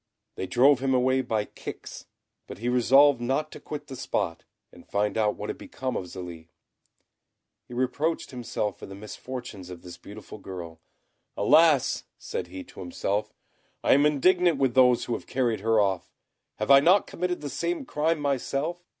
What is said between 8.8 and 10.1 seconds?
the misfortunes of this